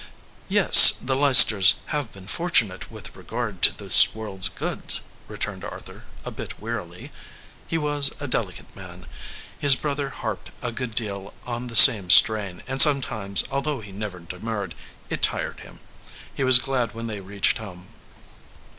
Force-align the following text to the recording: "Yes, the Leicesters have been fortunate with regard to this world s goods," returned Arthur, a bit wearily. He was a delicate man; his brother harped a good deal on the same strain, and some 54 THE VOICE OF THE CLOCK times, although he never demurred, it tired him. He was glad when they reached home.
"Yes, 0.49 0.91
the 0.99 1.13
Leicesters 1.13 1.75
have 1.93 2.11
been 2.11 2.25
fortunate 2.25 2.89
with 2.91 3.15
regard 3.15 3.61
to 3.61 3.71
this 3.77 4.15
world 4.15 4.39
s 4.39 4.47
goods," 4.47 5.01
returned 5.27 5.63
Arthur, 5.63 6.05
a 6.25 6.31
bit 6.31 6.59
wearily. 6.59 7.11
He 7.67 7.77
was 7.77 8.09
a 8.19 8.27
delicate 8.27 8.75
man; 8.75 9.05
his 9.59 9.75
brother 9.75 10.09
harped 10.09 10.49
a 10.63 10.71
good 10.71 10.95
deal 10.95 11.35
on 11.45 11.67
the 11.67 11.75
same 11.75 12.09
strain, 12.09 12.63
and 12.65 12.81
some 12.81 12.95
54 12.95 12.95
THE 12.95 12.95
VOICE 12.95 12.95
OF 12.95 12.95
THE 12.95 13.03
CLOCK 13.05 13.27
times, 13.27 13.45
although 13.53 13.81
he 13.81 13.91
never 13.91 14.19
demurred, 14.21 14.75
it 15.11 15.21
tired 15.21 15.59
him. 15.59 15.79
He 16.33 16.43
was 16.43 16.57
glad 16.57 16.95
when 16.95 17.05
they 17.05 17.19
reached 17.21 17.59
home. 17.59 17.89